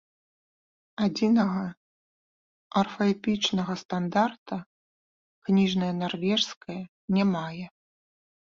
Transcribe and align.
Адзінага 1.07 1.65
арфаэпічнага 2.81 3.73
стандарта 3.83 4.57
кніжная 5.51 5.93
нарвежская 6.01 6.81
не 7.19 7.23
мае. 7.37 7.65